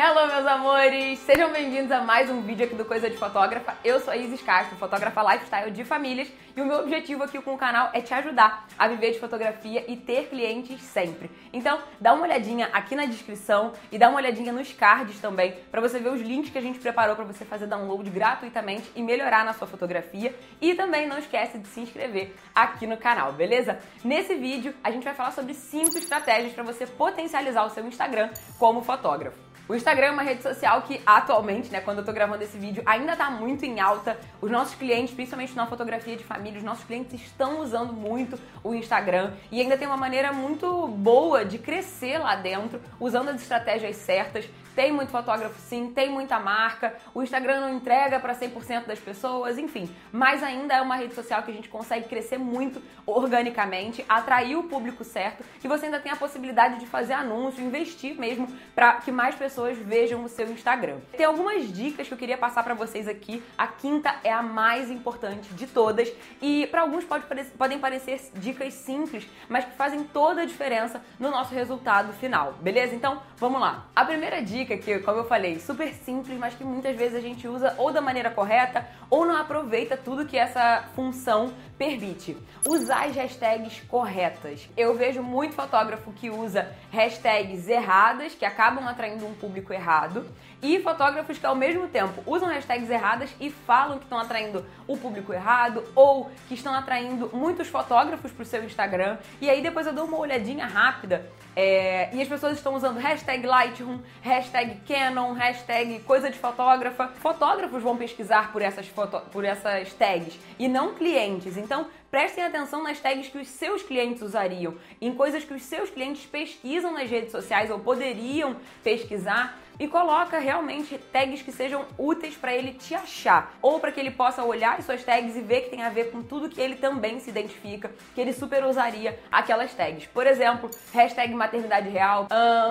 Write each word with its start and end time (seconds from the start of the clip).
Hello, 0.00 0.28
meus 0.28 0.46
amores! 0.46 1.18
Sejam 1.18 1.50
bem-vindos 1.50 1.90
a 1.90 2.00
mais 2.00 2.30
um 2.30 2.40
vídeo 2.40 2.64
aqui 2.64 2.76
do 2.76 2.84
Coisa 2.84 3.10
de 3.10 3.16
Fotógrafa. 3.16 3.76
Eu 3.84 3.98
sou 3.98 4.12
a 4.12 4.16
Isis 4.16 4.40
Castro, 4.40 4.76
fotógrafa 4.76 5.20
lifestyle 5.32 5.72
de 5.72 5.84
famílias, 5.84 6.30
e 6.56 6.60
o 6.60 6.64
meu 6.64 6.78
objetivo 6.78 7.24
aqui 7.24 7.42
com 7.42 7.54
o 7.54 7.58
canal 7.58 7.90
é 7.92 8.00
te 8.00 8.14
ajudar 8.14 8.68
a 8.78 8.86
viver 8.86 9.10
de 9.10 9.18
fotografia 9.18 9.84
e 9.88 9.96
ter 9.96 10.28
clientes 10.28 10.80
sempre. 10.82 11.28
Então, 11.52 11.80
dá 12.00 12.14
uma 12.14 12.22
olhadinha 12.22 12.70
aqui 12.72 12.94
na 12.94 13.06
descrição 13.06 13.72
e 13.90 13.98
dá 13.98 14.08
uma 14.08 14.18
olhadinha 14.18 14.52
nos 14.52 14.72
cards 14.72 15.18
também, 15.18 15.56
para 15.68 15.80
você 15.80 15.98
ver 15.98 16.10
os 16.10 16.20
links 16.20 16.52
que 16.52 16.58
a 16.58 16.62
gente 16.62 16.78
preparou 16.78 17.16
para 17.16 17.24
você 17.24 17.44
fazer 17.44 17.66
download 17.66 18.08
gratuitamente 18.08 18.88
e 18.94 19.02
melhorar 19.02 19.44
na 19.44 19.52
sua 19.52 19.66
fotografia. 19.66 20.32
E 20.60 20.76
também 20.76 21.08
não 21.08 21.18
esquece 21.18 21.58
de 21.58 21.66
se 21.66 21.80
inscrever 21.80 22.36
aqui 22.54 22.86
no 22.86 22.98
canal, 22.98 23.32
beleza? 23.32 23.80
Nesse 24.04 24.36
vídeo, 24.36 24.72
a 24.84 24.92
gente 24.92 25.02
vai 25.02 25.14
falar 25.14 25.32
sobre 25.32 25.54
5 25.54 25.98
estratégias 25.98 26.52
para 26.52 26.62
você 26.62 26.86
potencializar 26.86 27.64
o 27.64 27.70
seu 27.70 27.84
Instagram 27.84 28.30
como 28.60 28.80
fotógrafo. 28.80 29.47
O 29.68 29.74
Instagram 29.74 30.06
é 30.06 30.10
uma 30.12 30.22
rede 30.22 30.42
social 30.42 30.80
que 30.80 30.98
atualmente, 31.04 31.70
né, 31.70 31.78
quando 31.82 31.98
eu 31.98 32.04
tô 32.04 32.10
gravando 32.10 32.42
esse 32.42 32.56
vídeo, 32.56 32.82
ainda 32.86 33.14
tá 33.14 33.30
muito 33.30 33.66
em 33.66 33.78
alta. 33.80 34.18
Os 34.40 34.50
nossos 34.50 34.74
clientes, 34.74 35.14
principalmente 35.14 35.54
na 35.54 35.66
fotografia 35.66 36.16
de 36.16 36.24
família, 36.24 36.56
os 36.56 36.64
nossos 36.64 36.84
clientes 36.84 37.20
estão 37.20 37.60
usando 37.60 37.92
muito 37.92 38.40
o 38.64 38.74
Instagram 38.74 39.34
e 39.52 39.60
ainda 39.60 39.76
tem 39.76 39.86
uma 39.86 39.98
maneira 39.98 40.32
muito 40.32 40.88
boa 40.88 41.44
de 41.44 41.58
crescer 41.58 42.16
lá 42.16 42.34
dentro, 42.34 42.80
usando 42.98 43.28
as 43.28 43.42
estratégias 43.42 43.96
certas. 43.96 44.48
Tem 44.78 44.92
muito 44.92 45.10
fotógrafo 45.10 45.58
sim, 45.58 45.90
tem 45.92 46.08
muita 46.08 46.38
marca, 46.38 46.94
o 47.12 47.20
Instagram 47.20 47.62
não 47.62 47.74
entrega 47.74 48.20
para 48.20 48.32
100% 48.32 48.86
das 48.86 49.00
pessoas, 49.00 49.58
enfim. 49.58 49.92
Mas 50.12 50.40
ainda 50.40 50.72
é 50.72 50.80
uma 50.80 50.94
rede 50.94 51.16
social 51.16 51.42
que 51.42 51.50
a 51.50 51.54
gente 51.54 51.68
consegue 51.68 52.06
crescer 52.06 52.38
muito 52.38 52.80
organicamente, 53.04 54.04
atrair 54.08 54.54
o 54.54 54.62
público 54.62 55.02
certo 55.02 55.42
e 55.64 55.66
você 55.66 55.86
ainda 55.86 55.98
tem 55.98 56.12
a 56.12 56.14
possibilidade 56.16 56.78
de 56.78 56.86
fazer 56.86 57.14
anúncio, 57.14 57.60
investir 57.60 58.16
mesmo 58.20 58.46
para 58.72 59.00
que 59.00 59.10
mais 59.10 59.34
pessoas 59.34 59.76
vejam 59.76 60.22
o 60.22 60.28
seu 60.28 60.48
Instagram. 60.48 60.98
Tem 61.10 61.26
algumas 61.26 61.72
dicas 61.72 62.06
que 62.06 62.14
eu 62.14 62.18
queria 62.18 62.38
passar 62.38 62.62
para 62.62 62.74
vocês 62.74 63.08
aqui. 63.08 63.42
A 63.58 63.66
quinta 63.66 64.14
é 64.22 64.32
a 64.32 64.44
mais 64.44 64.92
importante 64.92 65.52
de 65.54 65.66
todas 65.66 66.08
e 66.40 66.68
para 66.68 66.82
alguns 66.82 67.02
pode 67.02 67.26
parecer, 67.26 67.50
podem 67.58 67.80
parecer 67.80 68.20
dicas 68.34 68.74
simples, 68.74 69.26
mas 69.48 69.64
que 69.64 69.72
fazem 69.72 70.04
toda 70.04 70.42
a 70.42 70.44
diferença 70.44 71.02
no 71.18 71.32
nosso 71.32 71.52
resultado 71.52 72.12
final, 72.12 72.52
beleza? 72.60 72.94
Então, 72.94 73.20
vamos 73.38 73.60
lá. 73.60 73.88
A 73.96 74.04
primeira 74.04 74.40
dica 74.40 74.67
dica 74.68 74.76
que, 74.76 74.98
como 74.98 75.18
eu 75.18 75.24
falei, 75.24 75.58
super 75.58 75.92
simples, 75.94 76.38
mas 76.38 76.54
que 76.54 76.62
muitas 76.62 76.94
vezes 76.96 77.16
a 77.16 77.20
gente 77.20 77.48
usa 77.48 77.74
ou 77.78 77.90
da 77.90 78.00
maneira 78.00 78.30
correta 78.30 78.86
ou 79.10 79.24
não 79.24 79.36
aproveita 79.36 79.96
tudo 79.96 80.26
que 80.26 80.36
essa 80.36 80.84
função 80.94 81.52
permite. 81.76 82.36
Usar 82.66 83.06
as 83.06 83.16
hashtags 83.16 83.80
corretas. 83.88 84.68
Eu 84.76 84.94
vejo 84.96 85.22
muito 85.22 85.54
fotógrafo 85.54 86.12
que 86.12 86.28
usa 86.28 86.68
hashtags 86.92 87.68
erradas, 87.68 88.34
que 88.34 88.44
acabam 88.44 88.86
atraindo 88.86 89.26
um 89.26 89.34
público 89.34 89.72
errado, 89.72 90.26
e 90.60 90.80
fotógrafos 90.80 91.38
que 91.38 91.46
ao 91.46 91.54
mesmo 91.54 91.86
tempo 91.86 92.22
usam 92.26 92.48
hashtags 92.48 92.90
erradas 92.90 93.30
e 93.40 93.50
falam 93.50 93.98
que 93.98 94.04
estão 94.04 94.18
atraindo 94.18 94.64
o 94.86 94.96
público 94.96 95.32
errado 95.32 95.84
ou 95.94 96.30
que 96.48 96.54
estão 96.54 96.74
atraindo 96.74 97.30
muitos 97.32 97.68
fotógrafos 97.68 98.32
para 98.32 98.42
o 98.42 98.46
seu 98.46 98.64
Instagram. 98.64 99.18
E 99.40 99.48
aí 99.48 99.62
depois 99.62 99.86
eu 99.86 99.92
dou 99.92 100.06
uma 100.06 100.18
olhadinha 100.18 100.66
rápida 100.66 101.30
é, 101.54 102.14
e 102.14 102.22
as 102.22 102.28
pessoas 102.28 102.56
estão 102.56 102.74
usando 102.74 102.98
hashtag 102.98 103.46
Lightroom, 103.46 103.98
hashtag 104.20 104.80
Canon, 104.86 105.32
hashtag 105.32 106.00
coisa 106.00 106.30
de 106.30 106.38
fotógrafa. 106.38 107.08
Fotógrafos 107.20 107.82
vão 107.82 107.96
pesquisar 107.96 108.52
por 108.52 108.62
essas, 108.62 108.88
foto, 109.06 109.30
por 109.30 109.44
essas 109.44 109.92
tags 109.94 110.36
e 110.58 110.66
não 110.66 110.94
clientes. 110.94 111.56
Então, 111.56 111.86
prestem 112.10 112.42
atenção 112.42 112.82
nas 112.82 112.98
tags 112.98 113.28
que 113.28 113.38
os 113.38 113.46
seus 113.46 113.82
clientes 113.82 114.22
usariam, 114.22 114.74
em 115.00 115.14
coisas 115.14 115.44
que 115.44 115.54
os 115.54 115.62
seus 115.62 115.88
clientes 115.88 116.26
pesquisam 116.26 116.92
nas 116.92 117.08
redes 117.08 117.30
sociais 117.30 117.70
ou 117.70 117.78
poderiam 117.78 118.56
pesquisar 118.82 119.56
e 119.78 119.86
coloca 119.86 120.38
realmente 120.38 120.98
tags 121.12 121.42
que 121.42 121.52
sejam 121.52 121.84
úteis 121.96 122.36
para 122.36 122.54
ele 122.54 122.72
te 122.72 122.94
achar, 122.94 123.54
ou 123.62 123.78
para 123.78 123.92
que 123.92 124.00
ele 124.00 124.10
possa 124.10 124.42
olhar 124.42 124.78
as 124.78 124.84
suas 124.84 125.04
tags 125.04 125.36
e 125.36 125.40
ver 125.40 125.62
que 125.62 125.70
tem 125.70 125.82
a 125.82 125.88
ver 125.88 126.10
com 126.10 126.22
tudo 126.22 126.48
que 126.48 126.60
ele 126.60 126.76
também 126.76 127.20
se 127.20 127.30
identifica, 127.30 127.90
que 128.14 128.20
ele 128.20 128.32
super 128.32 128.64
usaria 128.64 129.18
aquelas 129.30 129.72
tags. 129.74 130.06
Por 130.06 130.26
exemplo, 130.26 130.70
hashtag 130.92 131.32
maternidade 131.34 131.88
real, 131.88 132.26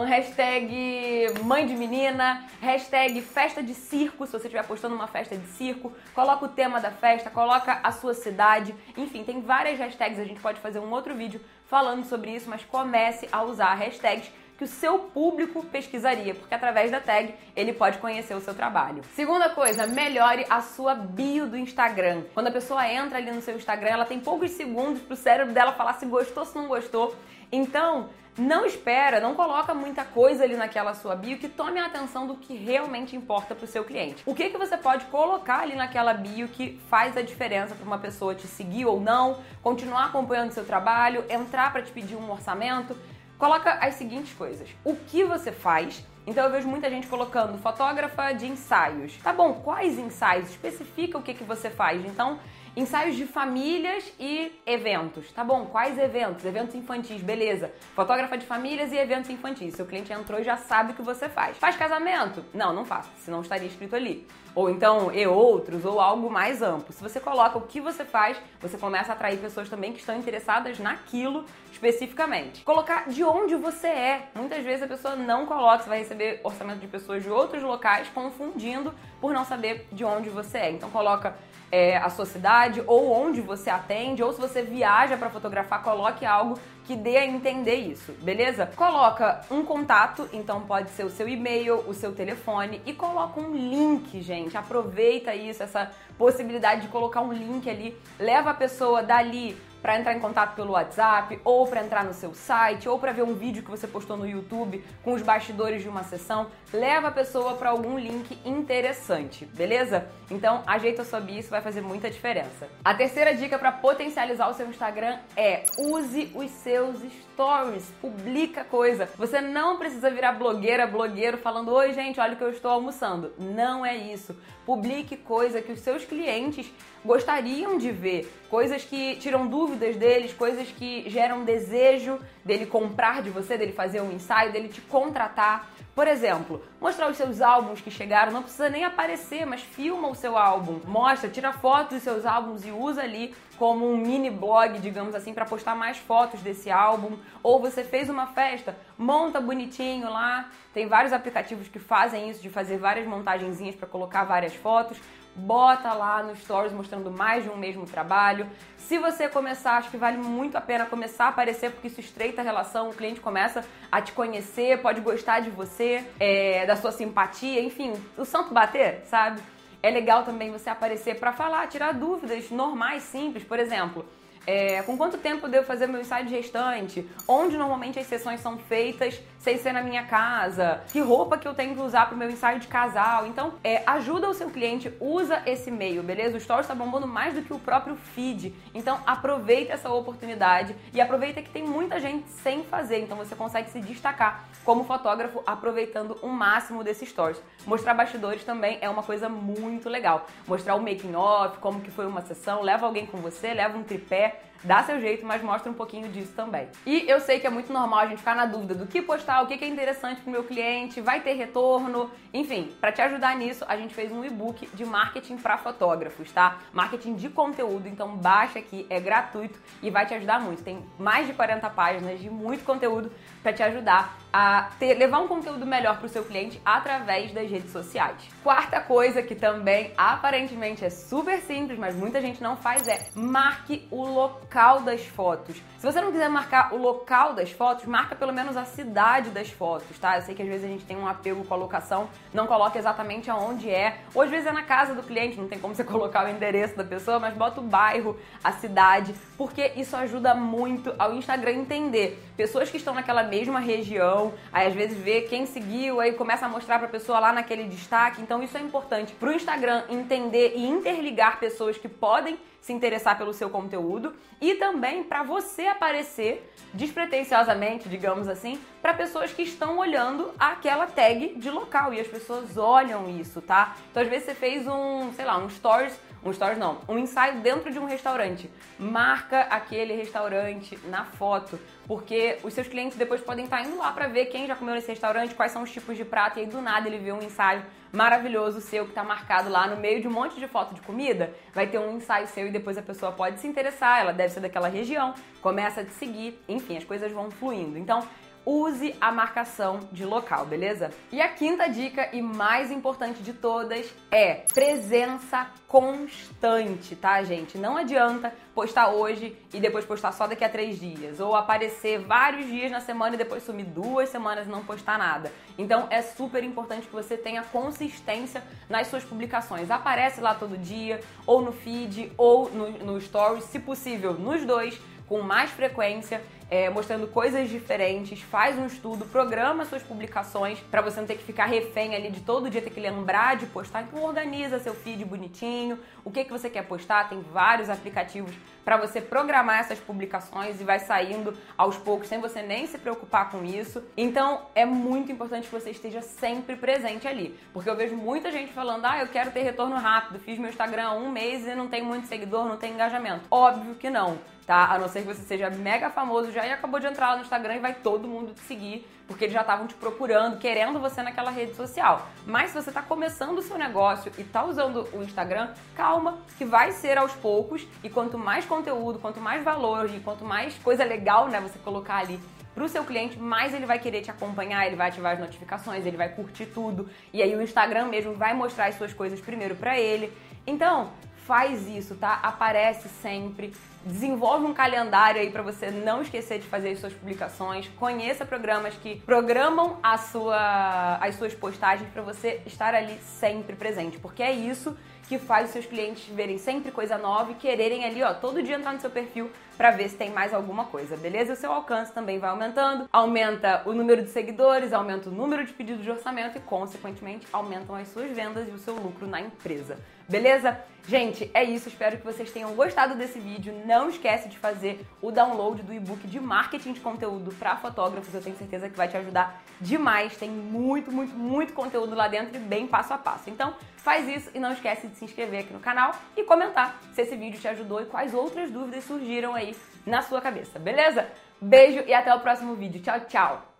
hashtag 0.05 1.33
mãe 1.43 1.65
de 1.65 1.75
menina, 1.75 2.45
hashtag 2.61 3.21
festa 3.21 3.63
de 3.63 3.73
circo, 3.73 4.25
se 4.25 4.33
você 4.33 4.47
estiver 4.47 4.65
postando 4.65 4.95
uma 4.95 5.07
festa 5.07 5.37
de 5.37 5.47
circo, 5.47 5.93
coloca 6.13 6.45
o 6.45 6.49
tema 6.49 6.79
da 6.79 6.91
festa, 6.91 7.29
coloca 7.29 7.79
a 7.83 7.91
sua 7.91 8.13
cidade, 8.13 8.75
enfim, 8.95 9.23
tem 9.23 9.41
várias 9.41 9.79
hashtags, 9.79 10.19
a 10.19 10.23
gente 10.23 10.41
pode 10.41 10.59
fazer 10.59 10.79
um 10.79 10.91
outro 10.91 11.15
vídeo 11.15 11.39
falando 11.67 12.05
sobre 12.05 12.31
isso, 12.31 12.49
mas 12.49 12.63
comece 12.63 13.27
a 13.31 13.43
usar 13.43 13.73
hashtags 13.75 14.31
que 14.57 14.63
o 14.63 14.67
seu 14.67 14.99
público 14.99 15.63
pesquisaria, 15.65 16.33
porque 16.33 16.53
através 16.53 16.89
da 16.89 16.99
tag 16.99 17.33
ele 17.55 17.73
pode 17.73 17.99
conhecer 17.99 18.33
o 18.33 18.41
seu 18.41 18.55
trabalho. 18.55 19.03
Segunda 19.13 19.49
coisa, 19.49 19.85
melhore 19.85 20.45
a 20.49 20.61
sua 20.61 20.95
bio 20.95 21.47
do 21.47 21.57
Instagram. 21.57 22.23
Quando 22.33 22.47
a 22.47 22.51
pessoa 22.51 22.87
entra 22.87 23.19
ali 23.19 23.31
no 23.31 23.41
seu 23.41 23.55
Instagram, 23.55 23.89
ela 23.89 24.05
tem 24.05 24.19
poucos 24.19 24.51
segundos 24.51 25.01
para 25.01 25.13
o 25.13 25.17
cérebro 25.17 25.53
dela 25.53 25.73
falar 25.73 25.93
se 25.93 26.05
gostou, 26.05 26.43
se 26.43 26.55
não 26.55 26.67
gostou. 26.67 27.15
Então, 27.51 28.09
não 28.37 28.65
espera, 28.65 29.19
não 29.19 29.33
coloca 29.33 29.73
muita 29.73 30.05
coisa 30.05 30.43
ali 30.43 30.55
naquela 30.55 30.93
sua 30.93 31.15
bio 31.15 31.39
que 31.39 31.49
tome 31.49 31.79
a 31.79 31.87
atenção 31.87 32.27
do 32.27 32.35
que 32.35 32.55
realmente 32.55 33.15
importa 33.15 33.55
para 33.55 33.65
o 33.65 33.67
seu 33.67 33.83
cliente. 33.83 34.21
O 34.25 34.35
que, 34.35 34.49
que 34.49 34.57
você 34.57 34.77
pode 34.77 35.05
colocar 35.05 35.61
ali 35.61 35.75
naquela 35.75 36.13
bio 36.13 36.47
que 36.47 36.79
faz 36.87 37.17
a 37.17 37.23
diferença 37.23 37.73
para 37.73 37.85
uma 37.85 37.97
pessoa 37.97 38.35
te 38.35 38.45
seguir 38.45 38.85
ou 38.85 38.99
não, 38.99 39.39
continuar 39.63 40.05
acompanhando 40.05 40.51
seu 40.51 40.65
trabalho, 40.65 41.25
entrar 41.29 41.71
para 41.71 41.81
te 41.81 41.91
pedir 41.91 42.15
um 42.15 42.31
orçamento? 42.31 42.95
Coloca 43.37 43.73
as 43.73 43.95
seguintes 43.95 44.33
coisas. 44.33 44.69
O 44.83 44.95
que 44.95 45.23
você 45.23 45.51
faz? 45.51 46.03
Então 46.25 46.43
eu 46.43 46.51
vejo 46.51 46.67
muita 46.67 46.89
gente 46.89 47.07
colocando 47.07 47.57
fotógrafa 47.57 48.33
de 48.33 48.47
ensaios. 48.47 49.15
Tá 49.23 49.31
bom, 49.31 49.53
quais 49.63 49.97
ensaios? 49.97 50.49
Especifica 50.49 51.17
o 51.17 51.21
que, 51.21 51.33
que 51.33 51.43
você 51.43 51.69
faz. 51.69 52.05
Então, 52.05 52.39
ensaios 52.77 53.15
de 53.15 53.25
famílias 53.25 54.13
e 54.19 54.51
eventos. 54.63 55.31
Tá 55.31 55.43
bom, 55.43 55.65
quais 55.65 55.97
eventos? 55.97 56.45
Eventos 56.45 56.75
infantis, 56.75 57.23
beleza. 57.23 57.71
Fotógrafa 57.95 58.37
de 58.37 58.45
famílias 58.45 58.91
e 58.91 58.97
eventos 58.97 59.31
infantis. 59.31 59.73
Seu 59.73 59.87
cliente 59.87 60.13
entrou 60.13 60.39
e 60.39 60.43
já 60.43 60.57
sabe 60.57 60.91
o 60.91 60.95
que 60.95 61.01
você 61.01 61.27
faz. 61.27 61.57
Faz 61.57 61.75
casamento? 61.75 62.45
Não, 62.53 62.71
não 62.73 62.85
faço, 62.85 63.09
senão 63.17 63.41
estaria 63.41 63.67
escrito 63.67 63.95
ali. 63.95 64.27
Ou 64.53 64.69
então, 64.69 65.11
e 65.11 65.25
outros, 65.25 65.85
ou 65.85 65.99
algo 65.99 66.29
mais 66.29 66.61
amplo. 66.61 66.93
Se 66.93 67.01
você 67.01 67.19
coloca 67.19 67.57
o 67.57 67.61
que 67.61 67.81
você 67.81 68.05
faz, 68.05 68.37
você 68.59 68.77
começa 68.77 69.11
a 69.11 69.15
atrair 69.15 69.39
pessoas 69.39 69.69
também 69.69 69.91
que 69.91 69.99
estão 69.99 70.15
interessadas 70.15 70.77
naquilo 70.77 71.45
especificamente. 71.71 72.63
Colocar 72.63 73.07
de 73.07 73.23
onde 73.23 73.55
você 73.55 73.87
é. 73.87 74.29
Muitas 74.33 74.63
vezes 74.63 74.83
a 74.83 74.87
pessoa 74.87 75.15
não 75.15 75.45
coloca, 75.45 75.83
você 75.83 75.89
vai 75.89 75.99
receber 75.99 76.41
orçamento 76.43 76.79
de 76.79 76.87
pessoas 76.87 77.23
de 77.23 77.29
outros 77.29 77.61
locais, 77.61 78.07
confundindo 78.13 78.93
por 79.19 79.33
não 79.33 79.45
saber 79.45 79.87
de 79.91 80.03
onde 80.03 80.29
você 80.29 80.57
é. 80.57 80.71
Então 80.71 80.89
coloca 80.89 81.35
é, 81.71 81.97
a 81.97 82.09
sua 82.09 82.25
cidade 82.25 82.81
ou 82.85 83.11
onde 83.11 83.41
você 83.41 83.69
atende, 83.69 84.23
ou 84.23 84.31
se 84.31 84.39
você 84.39 84.61
viaja 84.61 85.17
para 85.17 85.29
fotografar, 85.29 85.83
coloque 85.83 86.25
algo 86.25 86.57
que 86.85 86.95
dê 86.95 87.17
a 87.17 87.25
entender 87.25 87.75
isso, 87.75 88.13
beleza? 88.21 88.71
Coloca 88.73 89.41
um 89.51 89.63
contato, 89.65 90.29
então 90.31 90.61
pode 90.61 90.89
ser 90.91 91.03
o 91.03 91.09
seu 91.09 91.27
e-mail, 91.27 91.83
o 91.85 91.93
seu 91.93 92.13
telefone 92.13 92.81
e 92.85 92.93
coloca 92.93 93.41
um 93.41 93.53
link, 93.53 94.21
gente. 94.21 94.55
Aproveita 94.55 95.35
isso, 95.35 95.61
essa 95.61 95.91
possibilidade 96.17 96.83
de 96.83 96.87
colocar 96.87 97.19
um 97.19 97.33
link 97.33 97.69
ali, 97.69 97.99
leva 98.17 98.51
a 98.51 98.53
pessoa 98.53 99.03
dali 99.03 99.57
para 99.87 99.97
entrar 99.97 100.13
em 100.13 100.19
contato 100.19 100.53
pelo 100.53 100.73
WhatsApp, 100.73 101.39
ou 101.45 101.65
para 101.65 101.81
entrar 101.81 102.03
no 102.03 102.13
seu 102.13 102.33
site, 102.33 102.89
ou 102.89 102.99
para 102.99 103.13
ver 103.13 103.21
um 103.21 103.33
vídeo 103.33 103.63
que 103.63 103.71
você 103.71 103.87
postou 103.87 104.17
no 104.17 104.27
YouTube 104.27 104.83
com 105.01 105.13
os 105.13 105.21
bastidores 105.21 105.81
de 105.81 105.87
uma 105.87 106.03
sessão, 106.03 106.47
leva 106.73 107.07
a 107.07 107.11
pessoa 107.11 107.53
para 107.53 107.69
algum 107.69 107.97
link 107.97 108.37
interessante, 108.43 109.45
beleza? 109.45 110.09
Então, 110.29 110.61
ajeita 110.67 111.03
a 111.03 111.05
sua 111.05 111.21
bio, 111.21 111.39
isso 111.39 111.49
vai 111.49 111.61
fazer 111.61 111.79
muita 111.79 112.09
diferença. 112.09 112.67
A 112.83 112.93
terceira 112.93 113.33
dica 113.33 113.57
para 113.57 113.71
potencializar 113.71 114.49
o 114.49 114.53
seu 114.53 114.67
Instagram 114.67 115.19
é 115.37 115.63
use 115.77 116.33
os 116.35 116.51
seus 116.51 116.97
stories, 117.37 117.89
publica 118.01 118.65
coisa. 118.65 119.07
Você 119.17 119.39
não 119.39 119.77
precisa 119.77 120.09
virar 120.09 120.33
blogueira, 120.33 120.85
blogueiro 120.85 121.37
falando: 121.37 121.71
"Oi, 121.71 121.93
gente, 121.93 122.19
olha 122.19 122.33
o 122.33 122.35
que 122.35 122.43
eu 122.43 122.49
estou 122.49 122.71
almoçando". 122.71 123.31
Não 123.39 123.85
é 123.85 123.95
isso. 123.95 124.35
Publique 124.65 125.15
coisa 125.15 125.61
que 125.61 125.71
os 125.71 125.79
seus 125.79 126.03
clientes 126.03 126.69
gostariam 127.07 127.77
de 127.77 127.89
ver, 127.89 128.31
coisas 128.49 128.83
que 128.83 129.15
tiram 129.15 129.47
dúvidas 129.47 129.95
deles, 129.95 130.33
coisas 130.33 130.67
que 130.67 131.09
geram 131.09 131.45
desejo 131.45 132.19
dele 132.43 132.65
comprar 132.65 133.21
de 133.23 133.29
você, 133.29 133.57
dele 133.57 133.71
fazer 133.71 134.01
um 134.01 134.11
ensaio, 134.11 134.51
dele 134.51 134.67
te 134.67 134.81
contratar. 134.81 135.69
Por 135.95 136.07
exemplo, 136.07 136.61
mostrar 136.79 137.09
os 137.09 137.17
seus 137.17 137.41
álbuns 137.41 137.81
que 137.81 137.89
chegaram, 137.89 138.31
não 138.31 138.43
precisa 138.43 138.69
nem 138.69 138.83
aparecer, 138.83 139.45
mas 139.45 139.61
filma 139.61 140.09
o 140.09 140.13
seu 140.13 140.37
álbum. 140.37 140.79
Mostra, 140.85 141.29
tira 141.29 141.51
fotos 141.53 141.95
dos 141.95 142.03
seus 142.03 142.25
álbuns 142.25 142.63
e 142.65 142.71
usa 142.71 143.01
ali 143.01 143.33
como 143.57 143.89
um 143.89 143.97
mini 143.97 144.29
blog, 144.29 144.77
digamos 144.77 145.15
assim, 145.15 145.33
para 145.33 145.45
postar 145.45 145.75
mais 145.75 145.97
fotos 145.97 146.41
desse 146.41 146.69
álbum. 146.69 147.17
Ou 147.41 147.59
você 147.59 147.83
fez 147.83 148.09
uma 148.09 148.27
festa, 148.27 148.77
monta 148.95 149.41
bonitinho 149.41 150.07
lá. 150.09 150.51
Tem 150.73 150.85
vários 150.87 151.13
aplicativos 151.13 151.67
que 151.67 151.79
fazem 151.79 152.29
isso, 152.29 152.41
de 152.41 152.49
fazer 152.49 152.77
várias 152.77 153.07
montagenzinhas 153.07 153.75
para 153.75 153.87
colocar 153.87 154.23
várias 154.23 154.53
fotos 154.53 154.99
bota 155.37 155.93
lá 155.93 156.23
no 156.23 156.35
stories 156.35 156.73
mostrando 156.73 157.11
mais 157.11 157.43
de 157.43 157.49
um 157.49 157.55
mesmo 157.55 157.85
trabalho. 157.85 158.47
Se 158.77 158.97
você 158.97 159.27
começar, 159.27 159.77
acho 159.77 159.91
que 159.91 159.97
vale 159.97 160.17
muito 160.17 160.57
a 160.57 160.61
pena 160.61 160.85
começar 160.85 161.25
a 161.25 161.29
aparecer, 161.29 161.71
porque 161.71 161.87
isso 161.87 161.99
estreita 161.99 162.41
a 162.41 162.43
relação, 162.43 162.89
o 162.89 162.93
cliente 162.93 163.19
começa 163.19 163.63
a 163.91 164.01
te 164.01 164.11
conhecer, 164.13 164.81
pode 164.81 165.01
gostar 165.01 165.41
de 165.41 165.49
você, 165.49 166.05
é, 166.19 166.65
da 166.65 166.75
sua 166.75 166.91
simpatia, 166.91 167.61
enfim, 167.61 167.93
o 168.17 168.25
santo 168.25 168.53
bater, 168.53 169.03
sabe? 169.05 169.41
É 169.83 169.91
legal 169.91 170.23
também 170.23 170.51
você 170.51 170.69
aparecer 170.69 171.19
para 171.19 171.31
falar, 171.31 171.67
tirar 171.67 171.93
dúvidas 171.93 172.49
normais, 172.49 173.03
simples, 173.03 173.43
por 173.43 173.59
exemplo. 173.59 174.05
É, 174.47 174.81
com 174.83 174.97
quanto 174.97 175.17
tempo 175.17 175.45
eu 175.45 175.51
devo 175.51 175.67
fazer 175.67 175.87
meu 175.87 175.99
ensaio 175.99 176.25
de 176.25 176.31
gestante? 176.31 177.05
Onde 177.27 177.57
normalmente 177.57 177.99
as 177.99 178.07
sessões 178.07 178.39
são 178.39 178.57
feitas 178.57 179.19
sem 179.39 179.57
ser 179.57 179.71
na 179.71 179.81
minha 179.81 180.03
casa? 180.03 180.81
Que 180.91 180.99
roupa 180.99 181.37
que 181.37 181.47
eu 181.47 181.53
tenho 181.53 181.75
que 181.75 181.81
usar 181.81 182.05
para 182.05 182.15
o 182.15 182.17
meu 182.17 182.29
ensaio 182.29 182.59
de 182.59 182.67
casal? 182.67 183.25
Então, 183.25 183.53
é, 183.63 183.83
ajuda 183.85 184.29
o 184.29 184.33
seu 184.33 184.49
cliente, 184.49 184.91
usa 184.99 185.41
esse 185.45 185.71
meio, 185.71 186.03
beleza? 186.03 186.37
O 186.37 186.39
Stories 186.39 186.65
está 186.65 186.75
bombando 186.75 187.07
mais 187.07 187.33
do 187.33 187.41
que 187.41 187.53
o 187.53 187.59
próprio 187.59 187.95
feed. 187.95 188.53
Então, 188.73 188.99
aproveita 189.05 189.73
essa 189.73 189.89
oportunidade 189.89 190.75
e 190.93 190.99
aproveita 190.99 191.41
que 191.41 191.49
tem 191.49 191.63
muita 191.63 191.99
gente 191.99 192.29
sem 192.29 192.63
fazer. 192.63 192.99
Então, 192.99 193.17
você 193.17 193.35
consegue 193.35 193.69
se 193.69 193.79
destacar 193.79 194.45
como 194.63 194.83
fotógrafo 194.83 195.41
aproveitando 195.45 196.17
o 196.21 196.27
máximo 196.27 196.83
desses 196.83 197.09
stories. 197.09 197.41
Mostrar 197.65 197.93
bastidores 197.93 198.43
também 198.43 198.77
é 198.81 198.89
uma 198.89 199.03
coisa 199.03 199.29
muito 199.29 199.89
legal. 199.89 200.27
Mostrar 200.47 200.75
o 200.75 200.81
making 200.81 201.15
off, 201.15 201.57
como 201.59 201.81
que 201.81 201.91
foi 201.91 202.05
uma 202.05 202.21
sessão, 202.21 202.61
leva 202.61 202.85
alguém 202.85 203.05
com 203.05 203.17
você, 203.17 203.53
leva 203.53 203.77
um 203.77 203.83
tripé, 203.83 204.41
dá 204.63 204.83
seu 204.83 204.99
jeito, 204.99 205.25
mas 205.25 205.41
mostra 205.41 205.71
um 205.71 205.73
pouquinho 205.73 206.09
disso 206.09 206.33
também. 206.35 206.67
E 206.85 207.05
eu 207.07 207.19
sei 207.19 207.39
que 207.39 207.47
é 207.47 207.49
muito 207.49 207.71
normal 207.71 207.99
a 207.99 208.05
gente 208.07 208.19
ficar 208.19 208.35
na 208.35 208.45
dúvida 208.45 208.73
do 208.73 208.87
que 208.87 209.01
postar, 209.01 209.26
o 209.41 209.47
que 209.47 209.63
é 209.63 209.67
interessante 209.67 210.21
para 210.21 210.29
o 210.29 210.31
meu 210.31 210.43
cliente, 210.43 211.01
vai 211.01 211.19
ter 211.19 211.33
retorno, 211.33 212.09
enfim, 212.33 212.73
para 212.79 212.91
te 212.91 213.01
ajudar 213.01 213.35
nisso, 213.35 213.65
a 213.67 213.75
gente 213.75 213.93
fez 213.93 214.11
um 214.11 214.23
e-book 214.23 214.67
de 214.73 214.85
marketing 214.85 215.37
para 215.37 215.57
fotógrafos, 215.57 216.31
tá? 216.31 216.59
Marketing 216.71 217.15
de 217.15 217.29
conteúdo, 217.29 217.87
então 217.87 218.15
baixa 218.15 218.59
aqui, 218.59 218.85
é 218.89 218.99
gratuito 218.99 219.59
e 219.83 219.89
vai 219.89 220.05
te 220.05 220.13
ajudar 220.13 220.39
muito. 220.39 220.63
Tem 220.63 220.83
mais 220.97 221.27
de 221.27 221.33
40 221.33 221.69
páginas 221.71 222.19
de 222.19 222.29
muito 222.29 222.63
conteúdo 222.63 223.11
para 223.43 223.51
te 223.51 223.61
ajudar 223.63 224.17
a 224.31 224.69
ter, 224.79 224.93
levar 224.93 225.19
um 225.19 225.27
conteúdo 225.27 225.65
melhor 225.65 225.97
para 225.97 226.05
o 226.05 226.09
seu 226.09 226.23
cliente 226.23 226.61
através 226.63 227.31
das 227.31 227.49
redes 227.49 227.71
sociais. 227.71 228.15
Quarta 228.43 228.79
coisa 228.79 229.21
que 229.21 229.35
também 229.35 229.91
aparentemente 229.97 230.85
é 230.85 230.89
super 230.89 231.39
simples, 231.41 231.77
mas 231.77 231.95
muita 231.95 232.21
gente 232.21 232.41
não 232.41 232.55
faz 232.55 232.87
é 232.87 233.07
marque 233.15 233.87
o 233.91 234.05
local 234.05 234.81
das 234.81 235.05
fotos. 235.05 235.57
Se 235.77 235.85
você 235.85 235.99
não 235.99 236.11
quiser 236.11 236.29
marcar 236.29 236.73
o 236.73 236.77
local 236.77 237.33
das 237.33 237.51
fotos, 237.51 237.85
marca 237.85 238.15
pelo 238.15 238.31
menos 238.31 238.55
a 238.55 238.65
cidade 238.65 239.16
das 239.25 239.49
fotos, 239.49 239.97
tá? 239.99 240.17
Eu 240.17 240.21
sei 240.21 240.35
que 240.35 240.41
às 240.41 240.47
vezes 240.47 240.65
a 240.65 240.67
gente 240.67 240.85
tem 240.85 240.95
um 240.95 241.07
apego 241.07 241.43
com 241.43 241.53
a 241.53 241.57
locação, 241.57 242.09
não 242.33 242.47
coloca 242.47 242.77
exatamente 242.77 243.29
aonde 243.29 243.69
é, 243.69 243.97
ou 244.13 244.21
às 244.21 244.29
vezes 244.29 244.45
é 244.45 244.51
na 244.51 244.63
casa 244.63 244.93
do 244.93 245.03
cliente, 245.03 245.39
não 245.39 245.47
tem 245.47 245.59
como 245.59 245.75
você 245.75 245.83
colocar 245.85 246.25
o 246.25 246.29
endereço 246.29 246.75
da 246.77 246.83
pessoa, 246.83 247.19
mas 247.19 247.33
bota 247.33 247.59
o 247.59 247.63
bairro, 247.63 248.17
a 248.43 248.51
cidade, 248.51 249.13
porque 249.37 249.73
isso 249.75 249.95
ajuda 249.95 250.33
muito 250.33 250.93
ao 250.97 251.13
Instagram 251.13 251.51
entender 251.51 252.23
pessoas 252.37 252.69
que 252.69 252.77
estão 252.77 252.93
naquela 252.93 253.23
mesma 253.23 253.59
região, 253.59 254.31
aí 254.53 254.67
às 254.67 254.73
vezes 254.73 254.97
vê 254.97 255.21
quem 255.21 255.47
seguiu, 255.47 255.99
aí 255.99 256.13
começa 256.13 256.45
a 256.45 256.49
mostrar 256.49 256.77
para 256.77 256.87
a 256.87 256.91
pessoa 256.91 257.19
lá 257.19 257.33
naquele 257.33 257.63
destaque. 257.63 258.21
Então 258.21 258.41
isso 258.43 258.55
é 258.55 258.61
importante 258.61 259.11
para 259.13 259.29
o 259.29 259.33
Instagram 259.33 259.83
entender 259.89 260.53
e 260.55 260.65
interligar 260.65 261.39
pessoas 261.39 261.77
que 261.77 261.89
podem 261.89 262.37
se 262.61 262.73
interessar 262.73 263.17
pelo 263.17 263.33
seu 263.33 263.49
conteúdo 263.49 264.13
e 264.41 264.55
também 264.55 265.01
para 265.01 265.23
você 265.23 265.67
aparecer 265.67 266.53
despretensiosamente, 266.73 267.87
digamos 267.87 268.27
assim, 268.27 268.59
para 268.81 268.93
pessoas 268.93 269.31
que 269.31 269.41
estão 269.41 269.77
olhando 269.77 270.33
aquela 270.37 270.85
tag 270.85 271.35
de 271.37 271.49
local 271.49 271.93
e 271.93 271.99
as 271.99 272.07
pessoas 272.07 272.57
olham 272.57 273.09
isso, 273.09 273.41
tá? 273.41 273.77
Então 273.89 274.03
às 274.03 274.09
vezes 274.09 274.25
você 274.25 274.35
fez 274.35 274.67
um, 274.67 275.13
sei 275.13 275.23
lá, 275.25 275.37
um 275.37 275.49
stories 275.49 275.97
um 276.23 276.33
stories 276.33 276.57
não, 276.57 276.79
um 276.87 276.97
ensaio 276.97 277.41
dentro 277.41 277.71
de 277.71 277.79
um 277.79 277.85
restaurante. 277.85 278.49
Marca 278.77 279.41
aquele 279.41 279.93
restaurante 279.93 280.77
na 280.85 281.05
foto, 281.05 281.59
porque 281.87 282.37
os 282.43 282.53
seus 282.53 282.67
clientes 282.67 282.97
depois 282.97 283.21
podem 283.21 283.45
estar 283.45 283.61
indo 283.61 283.77
lá 283.77 283.91
para 283.91 284.07
ver 284.07 284.25
quem 284.25 284.47
já 284.47 284.55
comeu 284.55 284.75
nesse 284.75 284.89
restaurante, 284.89 285.35
quais 285.35 285.51
são 285.51 285.63
os 285.63 285.71
tipos 285.71 285.95
de 285.95 286.03
prato, 286.03 286.37
e 286.37 286.41
aí 286.41 286.47
do 286.47 286.61
nada 286.61 286.87
ele 286.87 286.97
vê 286.97 287.11
um 287.11 287.21
ensaio 287.21 287.63
maravilhoso 287.91 288.59
seu 288.59 288.83
que 288.83 288.91
está 288.91 289.03
marcado 289.03 289.49
lá 289.49 289.67
no 289.67 289.77
meio 289.77 290.01
de 290.01 290.07
um 290.07 290.11
monte 290.11 290.39
de 290.39 290.47
foto 290.47 290.75
de 290.75 290.81
comida, 290.81 291.33
vai 291.53 291.67
ter 291.67 291.77
um 291.77 291.97
ensaio 291.97 292.27
seu 292.27 292.47
e 292.47 292.51
depois 292.51 292.77
a 292.77 292.81
pessoa 292.81 293.11
pode 293.11 293.39
se 293.39 293.47
interessar, 293.47 294.01
ela 294.01 294.11
deve 294.11 294.33
ser 294.33 294.39
daquela 294.41 294.67
região, 294.67 295.13
começa 295.41 295.81
a 295.81 295.85
te 295.85 295.93
seguir, 295.93 296.41
enfim, 296.47 296.77
as 296.77 296.83
coisas 296.83 297.11
vão 297.11 297.31
fluindo. 297.31 297.77
Então, 297.77 298.05
use 298.47 298.95
a 299.01 299.11
marcação 299.11 299.81
de 299.91 300.05
local, 300.05 300.45
beleza? 300.45 300.89
E 301.11 301.19
a 301.19 301.27
quinta 301.27 301.67
dica 301.67 302.09
e 302.13 302.21
mais 302.21 302.71
importante 302.71 303.21
de 303.21 303.33
todas 303.33 303.93
é 304.09 304.45
presença 304.53 305.47
constante, 305.67 306.95
tá, 306.95 307.21
gente? 307.23 307.57
Não 307.57 307.75
adianta 307.75 308.33
postar 308.55 308.91
hoje 308.91 309.37
e 309.53 309.59
depois 309.59 309.83
postar 309.83 310.13
só 310.13 310.25
daqui 310.25 310.45
a 310.45 310.49
três 310.49 310.79
dias, 310.79 311.19
ou 311.19 311.35
aparecer 311.35 311.99
vários 311.99 312.47
dias 312.47 312.71
na 312.71 312.79
semana 312.79 313.15
e 313.15 313.17
depois 313.17 313.43
sumir 313.43 313.65
duas 313.65 314.07
semanas 314.07 314.47
e 314.47 314.49
não 314.49 314.63
postar 314.63 314.97
nada. 314.97 315.29
Então 315.57 315.87
é 315.89 316.01
super 316.01 316.41
importante 316.41 316.87
que 316.87 316.93
você 316.93 317.17
tenha 317.17 317.43
consistência 317.43 318.41
nas 318.69 318.87
suas 318.87 319.03
publicações. 319.03 319.69
Aparece 319.69 320.21
lá 320.21 320.33
todo 320.33 320.57
dia, 320.57 321.01
ou 321.25 321.41
no 321.41 321.51
feed, 321.51 322.13
ou 322.17 322.49
no, 322.49 322.71
no 322.71 323.01
stories, 323.01 323.43
se 323.43 323.59
possível, 323.59 324.13
nos 324.13 324.45
dois 324.45 324.79
com 325.07 325.21
mais 325.21 325.49
frequência, 325.49 326.21
é, 326.49 326.69
mostrando 326.69 327.07
coisas 327.07 327.49
diferentes, 327.49 328.21
faz 328.21 328.57
um 328.57 328.65
estudo, 328.65 329.05
programa 329.05 329.65
suas 329.65 329.83
publicações 329.83 330.59
para 330.71 330.81
você 330.81 330.99
não 330.99 331.07
ter 331.07 331.17
que 331.17 331.23
ficar 331.23 331.45
refém 331.45 331.95
ali 331.95 332.09
de 332.09 332.21
todo 332.21 332.49
dia 332.49 332.61
ter 332.61 332.69
que 332.69 332.79
lembrar 332.79 333.35
de 333.35 333.45
postar. 333.47 333.83
Então 333.83 334.03
organiza 334.03 334.59
seu 334.59 334.73
feed 334.73 335.03
bonitinho, 335.03 335.79
o 336.03 336.11
que, 336.11 336.23
que 336.23 336.31
você 336.31 336.49
quer 336.49 336.63
postar, 336.63 337.09
tem 337.09 337.21
vários 337.21 337.69
aplicativos 337.69 338.33
para 338.63 338.77
você 338.77 339.01
programar 339.01 339.59
essas 339.59 339.79
publicações 339.79 340.59
e 340.59 340.63
vai 340.63 340.79
saindo 340.79 341.33
aos 341.57 341.77
poucos 341.77 342.07
sem 342.07 342.19
você 342.19 342.41
nem 342.41 342.65
se 342.67 342.77
preocupar 342.77 343.29
com 343.29 343.43
isso. 343.43 343.83
Então 343.95 344.41
é 344.55 344.65
muito 344.65 345.11
importante 345.11 345.47
que 345.47 345.53
você 345.53 345.71
esteja 345.71 346.01
sempre 346.01 346.55
presente 346.55 347.07
ali, 347.07 347.37
porque 347.53 347.69
eu 347.69 347.75
vejo 347.75 347.95
muita 347.95 348.31
gente 348.31 348.51
falando: 348.53 348.85
ah, 348.85 348.99
eu 348.99 349.07
quero 349.07 349.31
ter 349.31 349.41
retorno 349.41 349.75
rápido, 349.75 350.19
fiz 350.19 350.37
meu 350.37 350.49
Instagram 350.49 350.87
há 350.87 350.93
um 350.93 351.11
mês 351.11 351.45
e 351.45 351.55
não 351.55 351.67
tem 351.67 351.81
muito 351.81 352.07
seguidor, 352.07 352.45
não 352.45 352.57
tem 352.57 352.73
engajamento. 352.73 353.25
Óbvio 353.29 353.75
que 353.75 353.89
não 353.89 354.17
tá? 354.47 354.73
A 354.73 354.79
não 354.79 354.87
ser 354.87 355.01
que 355.01 355.07
você 355.07 355.21
seja 355.23 355.49
mega 355.49 355.89
famoso 355.89 356.31
já 356.37 356.45
e 356.45 356.51
acabou 356.51 356.79
de 356.79 356.85
entrar 356.85 357.09
lá 357.09 357.15
no 357.15 357.23
Instagram 357.23 357.55
e 357.55 357.59
vai 357.59 357.73
todo 357.73 358.07
mundo 358.07 358.33
te 358.33 358.41
seguir, 358.41 358.87
porque 359.07 359.25
eles 359.25 359.33
já 359.33 359.41
estavam 359.41 359.65
te 359.65 359.73
procurando, 359.73 360.37
querendo 360.37 360.79
você 360.79 361.01
naquela 361.01 361.31
rede 361.31 361.55
social. 361.55 362.07
Mas 362.27 362.51
se 362.51 362.61
você 362.61 362.69
está 362.69 362.81
começando 362.81 363.39
o 363.39 363.41
seu 363.41 363.57
negócio 363.57 364.11
e 364.17 364.21
está 364.21 364.45
usando 364.45 364.87
o 364.93 365.01
Instagram, 365.01 365.49
calma, 365.75 366.19
que 366.37 366.45
vai 366.45 366.71
ser 366.71 366.97
aos 366.97 367.13
poucos 367.13 367.67
e 367.83 367.89
quanto 367.89 368.19
mais 368.19 368.45
conteúdo, 368.45 368.99
quanto 368.99 369.19
mais 369.19 369.43
valor 369.43 369.89
e 369.89 369.99
quanto 369.99 370.23
mais 370.23 370.55
coisa 370.59 370.83
legal, 370.83 371.27
né, 371.27 371.41
você 371.41 371.57
colocar 371.59 371.97
ali 371.97 372.19
para 372.53 372.63
o 372.63 372.69
seu 372.69 372.83
cliente, 372.83 373.19
mais 373.19 373.53
ele 373.53 373.65
vai 373.65 373.79
querer 373.79 374.01
te 374.01 374.09
acompanhar, 374.09 374.65
ele 374.65 374.75
vai 374.75 374.89
ativar 374.89 375.13
as 375.13 375.19
notificações, 375.19 375.85
ele 375.85 375.97
vai 375.97 376.09
curtir 376.09 376.47
tudo. 376.47 376.89
E 377.13 377.21
aí 377.21 377.35
o 377.35 377.41
Instagram 377.41 377.85
mesmo 377.85 378.13
vai 378.13 378.33
mostrar 378.33 378.67
as 378.67 378.75
suas 378.75 378.93
coisas 378.93 379.21
primeiro 379.21 379.55
para 379.55 379.79
ele. 379.79 380.11
Então, 380.45 380.91
faz 381.27 381.67
isso, 381.67 381.95
tá? 381.95 382.19
Aparece 382.23 382.87
sempre. 382.87 383.53
Desenvolve 383.85 384.45
um 384.45 384.53
calendário 384.53 385.21
aí 385.21 385.29
para 385.29 385.43
você 385.43 385.69
não 385.69 386.01
esquecer 386.01 386.39
de 386.39 386.47
fazer 386.47 386.69
as 386.69 386.79
suas 386.79 386.93
publicações. 386.93 387.67
Conheça 387.77 388.25
programas 388.25 388.73
que 388.75 389.01
programam 389.01 389.77
a 389.83 389.97
sua, 389.97 390.97
as 390.97 391.15
suas 391.15 391.33
postagens 391.33 391.89
para 391.91 392.01
você 392.01 392.41
estar 392.45 392.73
ali 392.73 392.97
sempre 393.01 393.55
presente, 393.55 393.99
porque 393.99 394.23
é 394.23 394.31
isso 394.31 394.75
que 395.07 395.17
faz 395.17 395.47
os 395.47 395.53
seus 395.53 395.65
clientes 395.65 396.05
verem 396.13 396.37
sempre 396.37 396.69
coisa 396.69 396.97
nova 396.97 397.31
e 397.31 397.35
quererem 397.35 397.85
ali, 397.85 398.03
ó, 398.03 398.13
todo 398.13 398.43
dia 398.43 398.57
entrar 398.57 398.73
no 398.73 398.81
seu 398.81 398.89
perfil 398.89 399.31
para 399.57 399.71
ver 399.71 399.87
se 399.89 399.95
tem 399.95 400.11
mais 400.11 400.33
alguma 400.33 400.65
coisa, 400.65 400.97
beleza? 400.97 401.31
O 401.31 401.35
seu 401.35 401.51
alcance 401.51 401.93
também 401.93 402.19
vai 402.19 402.29
aumentando, 402.29 402.89
aumenta 402.91 403.61
o 403.65 403.71
número 403.71 404.03
de 404.03 404.09
seguidores, 404.09 404.73
aumenta 404.73 405.09
o 405.09 405.11
número 405.11 405.45
de 405.45 405.53
pedidos 405.53 405.83
de 405.83 405.89
orçamento 405.89 406.37
e, 406.37 406.41
consequentemente, 406.41 407.25
aumentam 407.31 407.73
as 407.73 407.87
suas 407.87 408.11
vendas 408.11 408.49
e 408.49 408.51
o 408.51 408.57
seu 408.57 408.75
lucro 408.75 409.07
na 409.07 409.21
empresa. 409.21 409.77
Beleza? 410.07 410.59
Gente, 410.87 411.29
é 411.33 411.43
isso. 411.43 411.67
Espero 411.67 411.97
que 411.97 412.05
vocês 412.05 412.31
tenham 412.31 412.55
gostado 412.55 412.95
desse 412.95 413.19
vídeo. 413.19 413.53
Não 413.65 413.89
esquece 413.89 414.29
de 414.29 414.37
fazer 414.37 414.85
o 415.01 415.11
download 415.11 415.61
do 415.61 415.73
e-book 415.73 416.07
de 416.07 416.17
marketing 416.17 416.71
de 416.71 416.79
conteúdo 416.79 417.33
para 417.33 417.57
fotógrafos. 417.57 418.13
Eu 418.13 418.21
tenho 418.21 418.37
certeza 418.37 418.69
que 418.69 418.77
vai 418.77 418.87
te 418.87 418.95
ajudar 418.95 419.43
demais. 419.59 420.15
Tem 420.15 420.29
muito, 420.29 420.89
muito, 420.89 421.13
muito 421.13 421.51
conteúdo 421.51 421.93
lá 421.93 422.07
dentro 422.07 422.37
e 422.37 422.39
bem 422.39 422.65
passo 422.67 422.93
a 422.93 422.97
passo. 422.97 423.29
Então, 423.29 423.53
faz 423.75 424.07
isso 424.07 424.31
e 424.33 424.39
não 424.39 424.53
esquece 424.53 424.87
de 424.87 424.95
se 424.95 425.03
inscrever 425.03 425.41
aqui 425.41 425.51
no 425.51 425.59
canal 425.59 425.93
e 426.15 426.23
comentar 426.23 426.79
se 426.93 427.01
esse 427.01 427.17
vídeo 427.17 427.39
te 427.39 427.49
ajudou 427.49 427.81
e 427.81 427.85
quais 427.85 428.13
outras 428.13 428.49
dúvidas 428.49 428.85
surgiram 428.85 429.35
aí 429.35 429.53
na 429.85 430.01
sua 430.01 430.21
cabeça, 430.21 430.57
beleza? 430.57 431.07
Beijo 431.41 431.83
e 431.85 431.93
até 431.93 432.13
o 432.13 432.19
próximo 432.21 432.55
vídeo. 432.55 432.81
Tchau, 432.81 433.01
tchau! 433.01 433.56